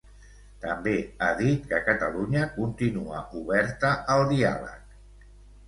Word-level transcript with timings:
També 0.61 0.93
ha 1.25 1.27
dit 1.41 1.67
que 1.73 1.81
Catalunya 1.91 2.47
continua 2.57 3.21
oberta 3.43 3.95
al 4.17 4.29
diàleg. 4.35 5.01